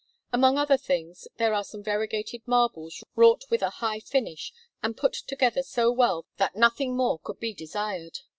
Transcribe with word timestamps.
Among 0.33 0.57
other 0.57 0.77
things, 0.77 1.27
there 1.37 1.53
are 1.53 1.63
some 1.63 1.83
variegated 1.83 2.47
marbles 2.47 3.03
wrought 3.15 3.43
with 3.51 3.61
a 3.61 3.69
high 3.69 3.99
finish, 3.99 4.51
and 4.81 4.97
put 4.97 5.13
together 5.13 5.61
so 5.61 5.91
well 5.91 6.25
that 6.37 6.55
nothing 6.55 6.97
more 6.97 7.19
could 7.19 7.39
be 7.39 7.53
desired. 7.53 8.17